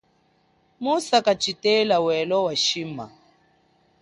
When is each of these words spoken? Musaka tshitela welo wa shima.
Musaka 0.81 1.31
tshitela 1.41 1.97
welo 2.05 2.37
wa 2.45 2.53
shima. 2.65 3.05